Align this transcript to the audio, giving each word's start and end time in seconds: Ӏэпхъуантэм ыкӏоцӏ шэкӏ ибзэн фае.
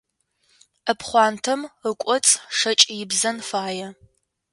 Ӏэпхъуантэм 0.85 1.61
ыкӏоцӏ 1.89 2.31
шэкӏ 2.57 2.83
ибзэн 3.01 3.37
фае. 3.49 3.87